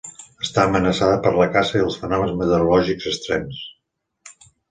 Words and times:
Està 0.43 0.61
amenaçada 0.69 1.17
per 1.25 1.33
la 1.39 1.47
caça 1.57 1.77
i 1.81 1.83
els 1.89 1.99
fenòmens 2.05 2.33
meteorològics 2.41 3.09
extrems. 3.13 3.63